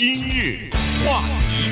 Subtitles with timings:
[0.00, 0.70] 今日
[1.04, 1.20] 话
[1.50, 1.68] 题，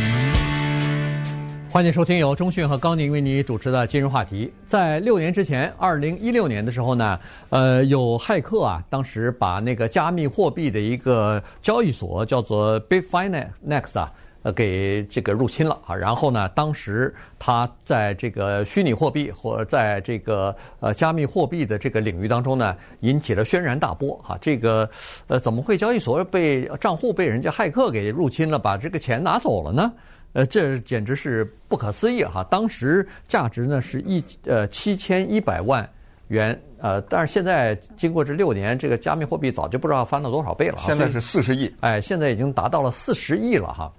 [1.70, 4.52] 欢迎收听由中讯和高宁为你主持的今日话题。
[4.66, 7.18] 在六年之前，二零一六年的时候呢，
[7.48, 14.12] 呃，有骇客啊，当时把那个加密货币的一个交易所叫做 big finance 啊。
[14.48, 15.94] 呃，给这个入侵了啊！
[15.94, 24.38] 然后呢，当时他在这个虚拟货币或在这个呃加密货币的这个领域当中呢，引起了轩然大波哈。
[24.40, 24.88] 这个
[25.26, 29.92] 呃，怎么会交易所被账户被人家骇客给入侵了，把这个钱拿走了呢？
[30.32, 32.42] 呃，这简直是不可思议哈！
[32.50, 35.86] 当时价值呢是一呃七千一百万
[36.28, 40.76] 元呃，但是现在经过这六年，这个加密货币早就不知道翻了多少倍了。
[40.78, 43.92] 现在是四十亿，哎，现在已经达到了四十亿了哈。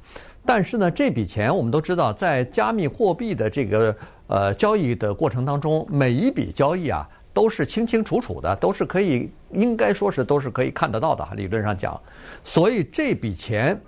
[0.45, 3.95] 但是呢，这笔钱我们都知道，在加密货币的这个
[4.27, 11.27] 呃交易的过程当中，每一笔交易啊都是清清楚楚的，都是可以应该说是都是可以看得到的。
[11.35, 11.99] 理论上讲，
[12.43, 13.79] 所以这笔钱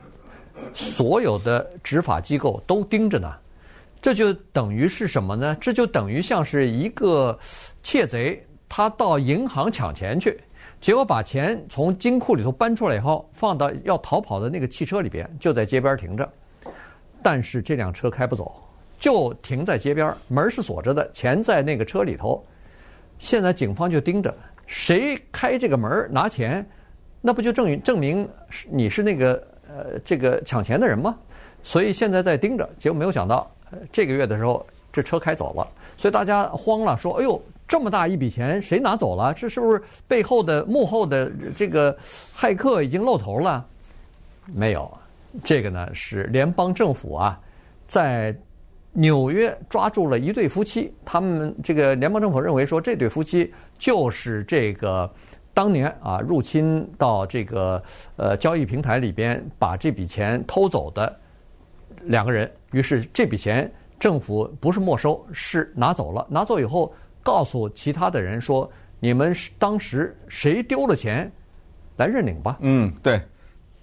[0.74, 3.34] 所有的执法机构都盯着呢，
[4.00, 5.58] 这就等于是什么呢？
[5.60, 7.38] 这就等于像是一个
[7.82, 10.40] 窃贼，他到银行抢钱去，
[10.80, 16.32] 结果把钱从金库里头搬出来以后，放到要逃跑的那个汽车里边，就在街边停着。
[17.24, 18.54] 但是这辆车开不走，
[19.00, 22.44] 就停在街边，门是锁着的，钱在那个车里头。
[23.20, 26.66] 现在警方就盯着谁开这个门拿钱，
[27.22, 31.16] 那不就证明证明是你是那个呃这个抢钱的人吗？
[31.62, 33.50] 所以现在在盯着，结果没有想到
[33.92, 39.32] 这个月的时候这车开走了，所以大家慌了，说：“哎呦，这么大一笔钱谁拿走了？
[39.36, 41.96] 这是不是背后的幕后的这个
[42.36, 43.64] 骇客已经露头了？”
[44.52, 44.92] 没有。
[45.44, 47.40] 这个呢是联邦政府啊，
[47.88, 48.36] 在
[48.94, 50.94] 纽约抓住了一对夫妻。
[51.06, 55.10] 他们这个联邦政府认为说，这对夫妻就是这个
[55.54, 57.82] 当年啊入侵到这个
[58.18, 61.18] 呃交易平台里边，把这笔钱偷走的
[62.02, 62.52] 两个人。
[62.72, 66.26] 于是这笔钱政府不是没收，是拿走了。
[66.30, 66.94] 拿走以后，
[67.24, 68.70] 告诉其他的人说
[69.00, 71.32] ：“你们当时谁丢了钱，
[71.98, 73.22] 来认领吧。”嗯，对。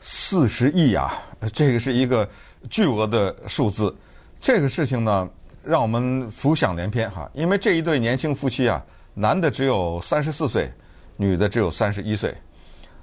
[0.01, 1.13] 四十亿啊，
[1.53, 2.29] 这个是一个
[2.71, 3.95] 巨额的数字。
[4.41, 5.29] 这个事情呢，
[5.65, 7.29] 让我们浮想联翩哈。
[7.35, 10.73] 因为这一对年轻夫妻啊，男的只有三十四岁，
[11.17, 12.33] 女的只有三十一岁，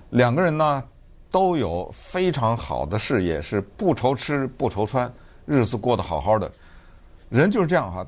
[0.09, 0.81] 两个人呢
[1.29, 5.11] 都有非常好的事业，是不愁吃不愁穿，
[5.45, 6.49] 日子过得好好的。
[7.27, 8.07] 人就是这样哈，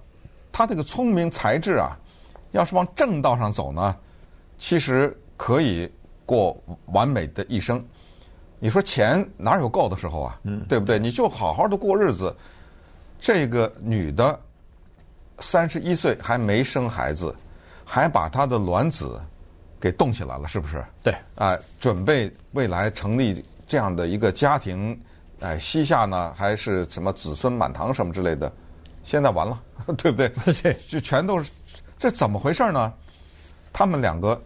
[0.52, 1.98] 他这个聪明才智啊，
[2.52, 3.94] 要是往正道上走呢，
[4.58, 5.92] 其实可以
[6.26, 7.86] 过完美的一生。
[8.60, 10.40] 你说钱哪有够的时候啊？
[10.44, 10.98] 嗯，对不对？
[10.98, 12.36] 你就好好的过日子。
[13.20, 14.40] 这个女的
[15.40, 17.36] 三十一岁还没生孩子，
[17.86, 19.20] 还把她的卵子
[19.80, 20.84] 给冻起来了，是不是？
[21.04, 21.16] 对。
[21.36, 25.00] 哎，准备未来成立这样的一个家庭，
[25.40, 28.52] 哎，膝下呢还是什么子孙满堂什么之类的，
[29.04, 29.62] 现在完了，
[29.98, 30.30] 对不对？
[30.62, 31.52] 对，就全都是，
[31.98, 32.92] 这怎么回事呢？
[33.72, 34.40] 他们两个。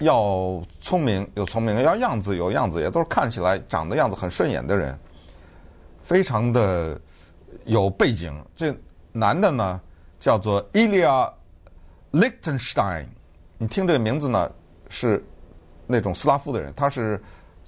[0.00, 4.98] 要聪明有聪明，要样子有样子，也都是看起来长得样子很顺眼的人，
[6.02, 7.00] 非常的
[7.64, 8.34] 有背景。
[8.56, 8.74] 这
[9.12, 9.80] 男的呢
[10.18, 11.30] 叫做 Ilya
[12.12, 13.06] Lichtenstein，
[13.58, 14.50] 你听这个名字呢
[14.88, 15.24] 是
[15.86, 17.22] 那种斯拉夫的人，他是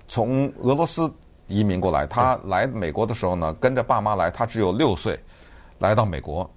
[0.09, 1.13] 从俄罗斯
[1.49, 2.07] 移民过来。
[2.07, 5.19] 他来美国的时候呢，跟着爸妈来，他只有六岁，
[5.79, 6.51] 来到美国。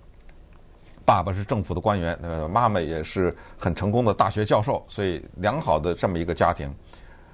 [1.06, 6.74] 爸爸是政府的官员，呃，妈妈也是很成功的大学教授，所以良好的这么一个家庭。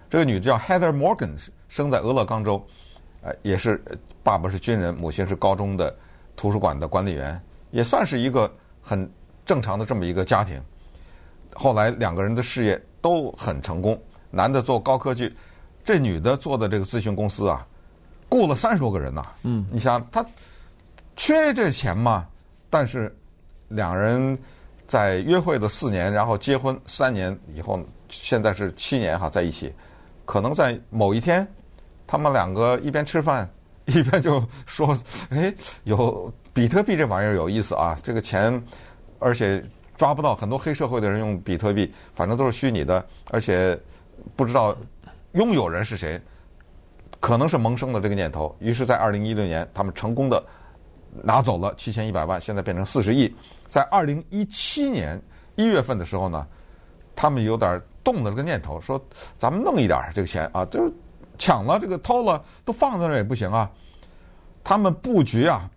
[0.09, 1.31] 这个女的叫 Heather Morgan，
[1.69, 2.61] 生在俄勒冈州，
[3.21, 3.81] 呃，也是
[4.21, 5.95] 爸爸是军人，母亲是高中的
[6.35, 9.09] 图书馆的管理员，也算是一个很
[9.45, 10.61] 正常的这么一个家庭。
[11.53, 13.97] 后来两个人的事业都很成功，
[14.29, 15.33] 男的做高科技，
[15.85, 17.65] 这女的做的这个咨询公司啊，
[18.27, 19.25] 雇了三十多个人呐。
[19.43, 20.25] 嗯，你想他
[21.15, 22.27] 缺这钱吗？
[22.69, 23.15] 但是。
[23.71, 24.37] 两人
[24.85, 29.73] 在约会的四年，然后结婚三年以后，现在是七年哈在一起。
[30.25, 31.47] 可能在某一天，
[32.05, 33.49] 他们两个一边吃饭
[33.85, 34.97] 一边就说
[35.31, 35.53] ：“哎，
[35.85, 37.97] 有比特币这玩意儿有意思啊！
[38.03, 38.61] 这个钱，
[39.19, 39.63] 而且
[39.97, 43.77] 抓不到很多黑社会的人用比特币，反正都是虚拟的，而且
[44.35, 44.75] 不知道
[45.33, 46.21] 拥有人是谁，
[47.19, 48.55] 可能是萌生的这个念头。
[48.59, 50.43] 于是，在二零一六年，他们成功的。”
[51.23, 53.33] 拿走了七千一百万，现在变成四十亿。
[53.67, 55.21] 在二零一七年
[55.55, 56.47] 一月份的时候呢，
[57.15, 59.03] 他们有点动了这个念头，说
[59.37, 60.93] 咱们弄一点这个钱啊，就是
[61.37, 63.69] 抢了这个偷了，都放在那儿也不行啊。
[64.63, 65.69] 他们布局啊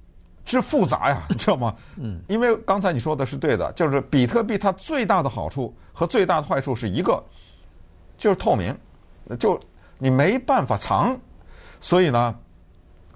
[0.44, 1.74] 之复杂呀， 你知道吗？
[1.96, 7.22] 嗯，因为刚才你说的是对的，就是比特币它最大的好处和最大的坏处是一个，
[8.16, 8.76] 就是透明，
[9.38, 9.58] 就
[9.98, 11.18] 你没办法藏，
[11.80, 12.38] 所以呢。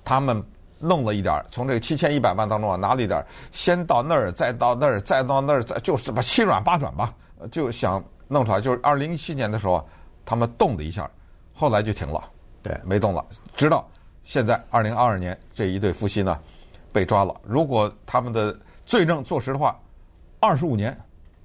[0.04, 0.42] 他们
[0.78, 7.14] 弄了一点儿，从这个七千一百万当中啊拿了一点儿，先到那儿，再到那儿，再到那儿，再就是把七转八转吧，
[7.50, 8.60] 就想弄出来。
[8.60, 9.86] 就是二零一七年的时候，
[10.24, 11.10] 他们动了一下，
[11.52, 12.22] 后来就停了，
[12.62, 13.24] 对，没动了。
[13.56, 13.86] 直到
[14.24, 16.38] 现在二零二二年，这一对夫妻呢
[16.92, 17.34] 被抓了。
[17.42, 19.78] 如果他们的罪证坐实的话，
[20.40, 20.96] 二十五年，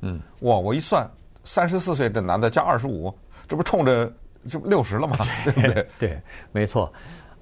[0.01, 1.09] 嗯，哇，我一算，
[1.43, 3.11] 三十四岁的男的加二十五，
[3.47, 4.11] 这不冲着
[4.47, 5.17] 这不六十了吗？
[5.43, 5.87] 对不对？
[5.97, 6.21] 对，
[6.51, 6.91] 没错。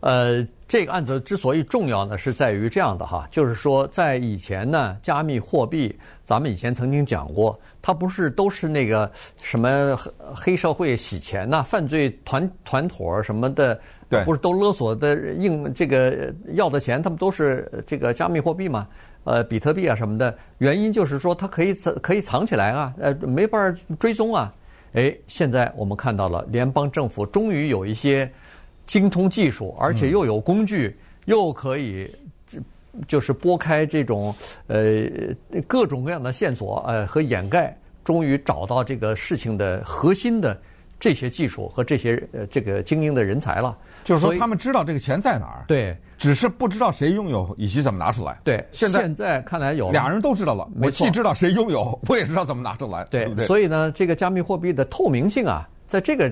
[0.01, 5.95] 呃，这个案子之所以重要呢，是在于这样的哈，就是说，在以前呢，加密货币，
[6.25, 9.09] 咱们以前曾经讲过，它不是都是那个
[9.41, 18.87] 什么黑社会洗钱呐、犯罪团团伙什么的，对，不是都勒索的硬这个要的钱，他们都是这个加密货币嘛？
[19.23, 24.51] 呃，比特币啊什么的，原因就是说它可以藏可以藏起来啊，呃，没法追踪啊。
[24.93, 28.27] 哎，现在我们看到了联邦政府终于有一些。
[28.85, 30.95] 精通技术，而且又有工具，嗯、
[31.25, 32.13] 又可以
[33.07, 34.35] 就是拨开这种
[34.67, 35.03] 呃
[35.67, 40.59] 各种各样的线索呃和掩盖，终于找到这个事情的核心的
[40.99, 43.77] 这些技术和这些呃这个精英的人才了。
[44.03, 48.39] 就是说，他们知道这个钱在哪儿，对，只是不知道谁拥有以及怎么拿出来。
[48.43, 53.45] 对，现在现在看来有俩人都知道了，我既知道谁拥有，我也知道怎么拿出来，对，对不对？
[53.45, 55.69] 所以呢，这个加密货币的透明性啊。
[55.91, 56.31] 在这个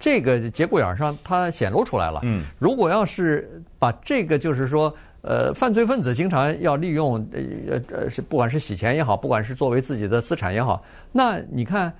[0.00, 2.20] 这个节骨眼上，它显露出来了。
[2.22, 4.90] 嗯，如果要是把这个，就是说，
[5.20, 11.92] 呃，犯罪分子经常要利用，呃呃，是不管是洗钱也好，不管是作为自己的资产也好，那你看，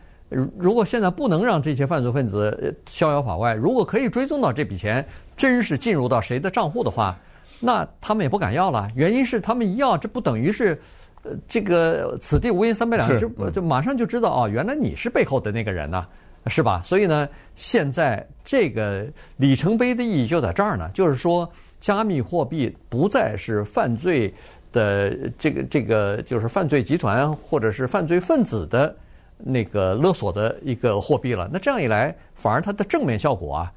[0.56, 5.04] 如果现在不能让这些犯罪分子逍遥法外，如果可以追踪到这笔钱
[5.36, 7.14] 真是进入到谁的账户的话，
[7.60, 8.88] 那他们也不敢要了。
[8.96, 10.80] 原因是他们一要，这不等于是，
[11.22, 16.06] 呃，这个此地无银三百两，就就马上就知道哦，原来你是背后的那个人呐。
[16.46, 16.80] 是吧？
[16.84, 19.06] 所以呢，现在这个
[19.36, 21.50] 里程碑的意义就在这儿呢，就是说，
[21.80, 24.32] 加密货币不再是犯罪
[24.72, 28.94] 的这个这个，就是犯罪集团或者是犯罪分子的
[29.38, 31.48] 那个勒索的一个货币了。
[31.52, 33.72] 那这样一来，反而它的正面效果啊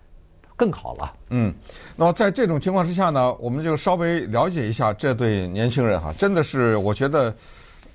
[0.55, 1.13] 更好了。
[1.29, 1.53] 嗯，
[1.95, 7.33] 那么在这种情况之下呢，我们就稍微了解一下这对年轻人哈，真的是我觉得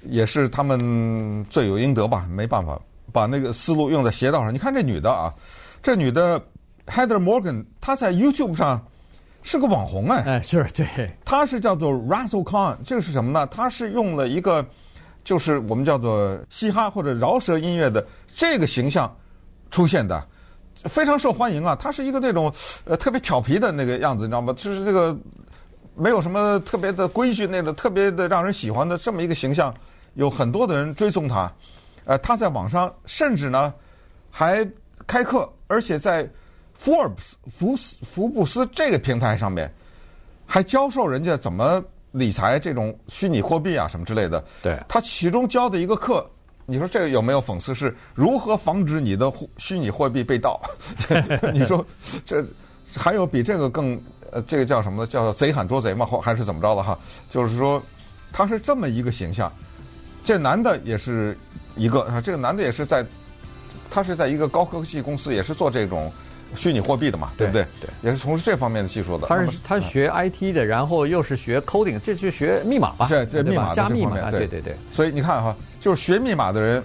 [0.08, 2.80] 也是他们罪有应得吧，没办法。
[3.10, 4.52] 把那个思路用在邪道上。
[4.52, 5.32] 你看这女的啊，
[5.82, 6.40] 这女的
[6.86, 8.80] Heather Morgan，她在 YouTube 上
[9.42, 10.22] 是个网红哎。
[10.24, 10.86] 哎，是对。
[11.24, 13.46] 她是叫做 Russell Khan，这个是什么呢？
[13.48, 14.64] 她是用了一个
[15.24, 18.06] 就是我们叫做嘻哈或者饶舌音乐的
[18.36, 19.14] 这个形象
[19.70, 20.24] 出现的，
[20.84, 21.76] 非常受欢迎啊。
[21.76, 22.52] 她是一个那种
[22.84, 24.52] 呃特别调皮的那个样子，你知道吗？
[24.52, 25.16] 就是这个
[25.94, 29.72] 没有什么特别的规矩，那个特别的让人喜欢的这么一个形象，
[30.14, 31.52] 有很多的人追踪她。
[32.04, 33.72] 呃，他在网上甚至呢
[34.30, 34.68] 还
[35.06, 36.28] 开课，而且在
[36.82, 39.72] Forbes 福斯福布斯这个平台上面
[40.44, 44.44] 还教授人家怎么理财，这种虚拟货币啊什么之类的。
[44.62, 46.28] 对，他其中教的一个课，
[46.66, 47.72] 你说这个有没有讽刺？
[47.72, 50.60] 是如何防止你的虚拟货币被盗？
[51.54, 51.86] 你说
[52.24, 52.44] 这
[52.96, 54.00] 还有比这个更
[54.32, 55.06] 呃，这个叫什么呢？
[55.06, 56.04] 叫贼喊捉贼吗？
[56.04, 56.98] 或还是怎么着的哈？
[57.30, 57.80] 就是说
[58.32, 59.52] 他是这么一个形象。
[60.24, 61.38] 这男的也是。
[61.76, 63.04] 一个啊，这个男的也是在，
[63.90, 66.12] 他是在一个高科技公司，也是做这种
[66.54, 67.66] 虚拟货币的嘛，对不对？
[67.80, 69.26] 对，也是从事这方面的技术的。
[69.26, 73.06] 他是他学 IT 的，然后又是学 coding，这就学密码吧？
[73.08, 74.76] 对，这密码加密码，对对对。
[74.92, 76.82] 所以你看哈，就是学密码的人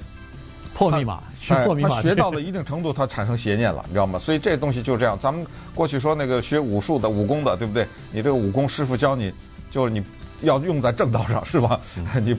[0.74, 4.18] 破密码，学破密码，他学到了一定程度，他产生邪念了，你知道吗？
[4.18, 5.18] 所以这东西就是这样。
[5.20, 7.86] 咱们过去说那个学武术的、武功的，对不对？
[8.12, 9.34] 你这个武功师傅教你，
[9.70, 10.02] 就是你
[10.42, 11.80] 要用在正道上，是吧？
[12.24, 12.34] 你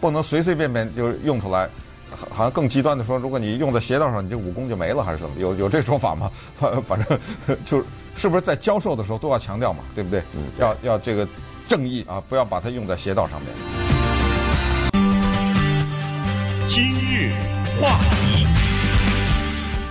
[0.00, 1.68] 不能随随便便就用出来。
[2.30, 5.36] 好像更极端的说，如果你用在邪道上，你这武功就没了，还是怎么？
[5.38, 6.30] 有有这说法吗？
[6.58, 7.18] 反反正
[7.66, 7.84] 就是，
[8.16, 10.20] 是不是在教授的时候都要强调嘛，对不对？
[10.34, 11.28] 嗯、要要这个
[11.68, 13.50] 正义啊，不要把它用在邪道上面。
[16.68, 17.32] 今日
[17.80, 18.46] 话题，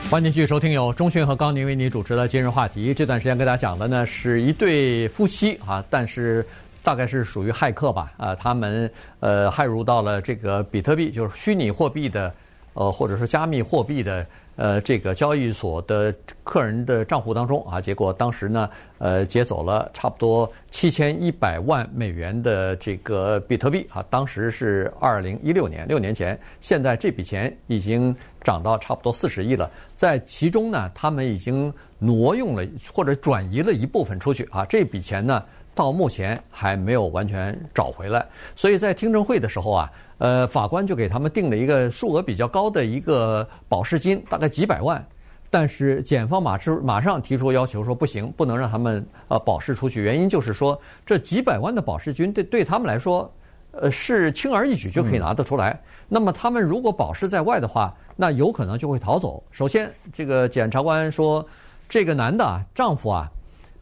[0.09, 2.93] 欢迎继续收听由钟迅和高宁为你主持的今日话题。
[2.93, 6.45] 这段时间跟大家讲的呢是一对夫妻啊，但是。
[6.85, 8.89] 大概是属于骇客吧，啊，他们
[9.19, 12.31] 呃骇入到了这个比特币，就是虚拟货币的，
[12.75, 14.23] 呃，或者说加密货币的
[14.55, 16.13] 呃这个交易所的
[16.43, 32.63] 客人的账户当中啊，结果当时呢，呃，劫走了差不多七千一百万美元的这个比特币啊，当时是二零一六年，六年前，现在这笔钱已经涨到差不多四十亿了，在其中呢，他们已经挪用了
[32.93, 35.43] 或者转移了一部分出去啊，这笔钱呢。
[35.75, 45.05] 到目前还没有完全找回来，所以在听证会的时候啊，呃，法官就给他们定了一个数额比较高的一个保释金，大概几百万。
[45.51, 50.01] 但是检方马上马上提出要求，说不行，不能让他们呃保释出去。
[50.01, 53.31] 原因就是说，这几百万的保释金对对他们来说，
[53.71, 55.71] 呃是轻而易举就可以拿得出来。
[55.71, 55.79] 嗯、
[56.09, 59.41] 那么他们如果保释在外的话，那有可能就会逃走。
[59.51, 61.45] 首先，这个检察官说，
[61.87, 63.29] 这个男的啊，丈夫啊，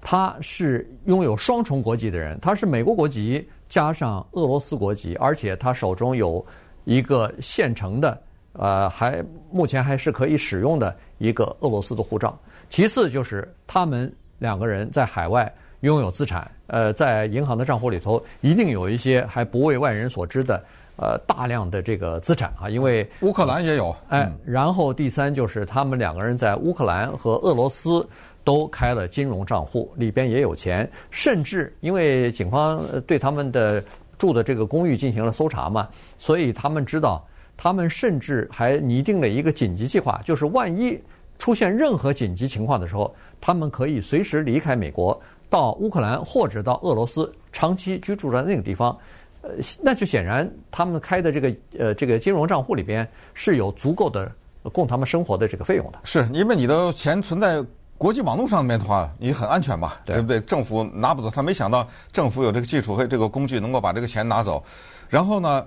[0.03, 6.45] 他是拥有双重国籍的人，他是美国国籍加上俄罗斯国籍，而且他手中有
[6.83, 8.21] 一个现成的。
[8.55, 12.37] 呃，还目前还是可以使用的一个俄罗斯的护照。
[12.69, 20.63] 其次就是他们两个人在海外拥有资产，呃，在银行的账户里头一定有一些还不为外人所知的
[20.97, 23.95] 呃大量的这个资产啊，因为乌克兰也有。
[24.09, 28.07] 哎，然后第三就是他们两个人在乌克兰和俄罗斯
[28.43, 33.83] 都开了金融账户，里边也有钱，甚至因为警方对他们的
[34.17, 37.25] 住的这个公寓进行了搜查嘛，所以他们知道。
[37.55, 40.99] 他们甚至还拟定了一个紧急计划，就是万一
[41.37, 45.17] 出现任何紧急情况的时候，他们可以随时离开美国，
[45.51, 48.97] 到乌克兰或者到俄罗斯长期居住在那个地方。
[49.43, 54.29] 呃，那就显然他们开的这个呃这个金融账户里边是有足够的
[54.71, 55.99] 供他们生活的这个费用的。
[56.03, 57.63] 是因为你的钱存在
[58.03, 59.95] 国际网络上面的话，你很安全吧？
[60.03, 60.41] 对，对不对？
[60.41, 64.61] 政府拿不走，他没想到政府有这个技术和这个工具能够把这个钱拿走，
[65.07, 65.65] 然后呢？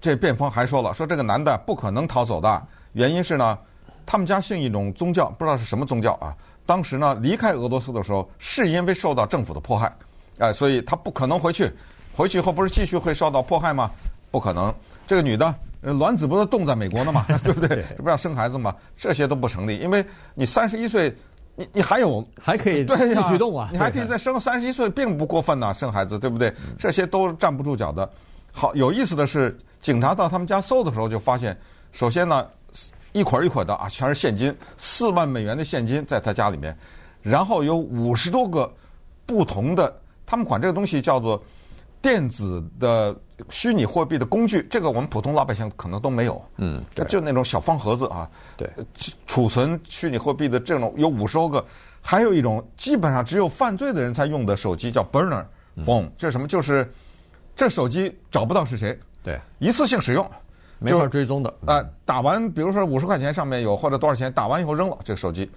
[0.00, 2.62] 这辩方还说了，说这个男的不可能逃走的，
[2.92, 3.58] 原因是呢，
[4.06, 6.32] 他们家信一种宗教，不知道是什么宗教啊。
[6.64, 9.92] 当时呢，离开俄罗斯的时候，是因为受到政府的迫害，
[10.38, 11.68] 哎，所以他不可能回去。
[12.14, 13.90] 回去以后不是继续会受到迫害吗？
[14.30, 14.72] 不可能。
[15.08, 17.26] 这个女的卵子不是冻在美国呢吗？
[17.42, 17.84] 对不对？
[17.96, 18.72] 这不要生孩子吗？
[18.96, 20.04] 这些都不成立，因为
[20.34, 21.12] 你三十一岁，
[21.56, 26.52] 你你还有还可以继续动啊，你还可以再生三十一岁，并不过分呐，生孩子对不对？
[26.78, 28.08] 这些都站不住脚的。
[28.52, 29.56] 好，有意思的是。
[29.84, 31.54] 警察到他们家搜的时候，就发现，
[31.92, 32.48] 首先呢，
[33.12, 36.74] 一捆一捆的啊，全是现金，四万美元的现金在他家里面，
[37.20, 38.72] 然后有五十多个
[39.26, 39.94] 不同的，
[40.24, 41.38] 他们管这个东西叫做
[42.04, 43.16] 电子的
[43.48, 48.70] 虚拟货币的工具，这个我们普通老百姓可能都没有，嗯，就那种小方盒子啊，对，
[49.26, 51.64] 储存虚拟货币的这种有五十多个，
[52.02, 55.42] 还有一种基本上只有犯罪的人才用的手机叫 burner
[55.78, 56.46] phone，这是什么？
[56.46, 56.92] 就是
[57.56, 58.98] 这手机找不到是谁。
[59.22, 60.30] 对，一次性使用，
[60.78, 61.48] 没法追踪的。
[61.64, 65.50] 啊、呃，打完，比如说五十块钱上面有或者多少钱，打完以后扔了，这个手机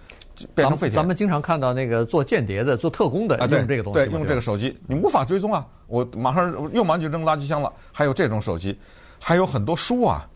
[0.54, 0.96] 变成废铁。
[0.96, 5.66] 咱们经常看到那个做间谍的、做特工的用这个东西，啊、对，对，用这个手机，你无法追踪啊！
[5.88, 7.72] 我马上用完就扔垃圾箱了。
[7.92, 8.78] 还有这种手机，
[9.20, 10.28] 还有很多书啊，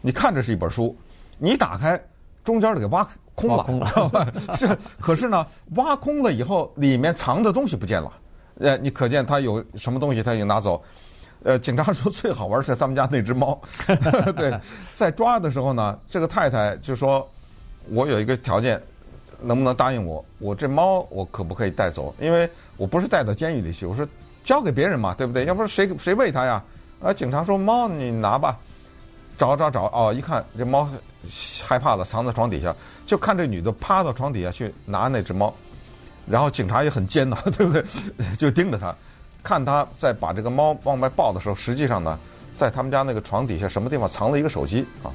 [0.00, 0.96] 你看着是一本书，
[1.38, 2.00] 你打开
[2.44, 4.68] 中间给挖空了，空了 是，
[5.00, 8.12] 可是呢，挖空了以后里面藏的东西不见了，
[8.60, 10.82] 呃，你可见他有什么东西他已经拿走。
[11.42, 13.60] 呃，警察说最好玩是他们家那只猫。
[14.36, 14.58] 对，
[14.96, 17.28] 在抓的时候呢，这个太太就说
[17.90, 18.82] ：“我有一个条件，
[19.40, 20.24] 能不能答应我？
[20.38, 22.14] 我这猫我可不可以带走？
[22.20, 24.06] 因为我不是带到监狱里去，我说
[24.44, 25.44] 交给别人嘛，对不对？
[25.44, 26.62] 要不然谁谁喂它呀？”
[27.02, 28.56] 啊，警察说：“猫你拿吧。”
[29.38, 30.88] 找找找，哦，一看这猫
[31.62, 32.74] 害怕了，藏在床底下。
[33.04, 35.52] 就看这女的趴到床底下去拿那只猫，
[36.26, 37.84] 然后警察也很奸呐， 对不对？
[38.38, 38.94] 就盯着他。
[39.42, 42.18] 看他在把这个猫往外抱的时候，实际上呢，
[42.56, 45.12] 在他们家那个床底下什么地方藏了一个手机啊？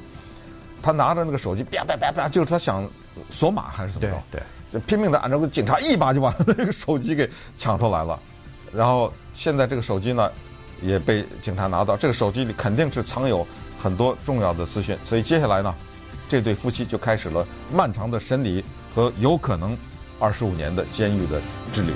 [0.80, 2.88] 他拿着那个手机，啪啪啪啪，就是他想
[3.30, 4.22] 锁码还是怎么着？
[4.30, 4.42] 对，对
[4.72, 7.28] 就拼命的按照警察一把就把那个手机给
[7.58, 8.18] 抢出来了。
[8.72, 10.30] 然后现在这个手机呢，
[10.80, 13.46] 也被警察拿到，这个手机里肯定是藏有
[13.80, 14.96] 很多重要的资讯。
[15.04, 15.74] 所以接下来呢，
[16.28, 18.64] 这对夫妻就开始了漫长的审理
[18.94, 19.76] 和有可能
[20.18, 21.40] 二十五年的监狱的
[21.72, 21.92] 之旅。